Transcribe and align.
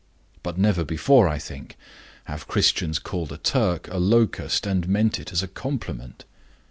But 0.41 0.57
never 0.57 0.83
before, 0.83 1.27
I 1.27 1.37
think, 1.37 1.77
have 2.23 2.47
Christians 2.47 2.97
called 2.97 3.31
a 3.31 3.37
Turk 3.37 3.87
a 3.89 3.99
locust 3.99 4.65
and 4.65 4.87
meant 4.89 5.19
it 5.19 5.31
as 5.31 5.43
a 5.43 5.47
compliment. 5.47 6.25